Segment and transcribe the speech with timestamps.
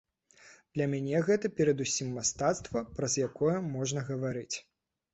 [0.77, 4.55] Для мяне гэта перадусім мастацтва, праз якое можна гаварыць.